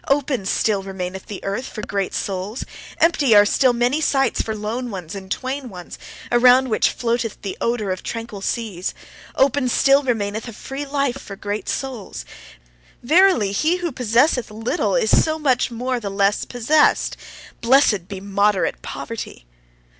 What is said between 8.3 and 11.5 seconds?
seas. Open still remaineth a free life for